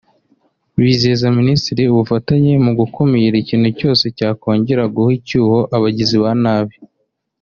[0.81, 6.75] bizeza Minisitiri ubufatanye mu gukumira ikintu cyose cyakongera guha icyuho abagizi ba nabi